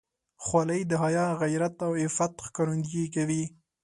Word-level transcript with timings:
خولۍ 0.43 0.81
د 0.87 0.93
حیا، 1.03 1.27
غیرت 1.41 1.75
او 1.87 1.91
عفت 2.03 2.33
ښکارندویي 2.45 3.07
کوي. 3.15 3.43